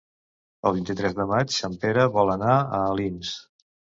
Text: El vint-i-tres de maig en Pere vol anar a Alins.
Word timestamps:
El 0.69 0.73
vint-i-tres 0.77 1.13
de 1.19 1.27
maig 1.33 1.59
en 1.69 1.77
Pere 1.85 2.07
vol 2.17 2.33
anar 2.39 2.57
a 2.57 2.79
Alins. 2.95 3.37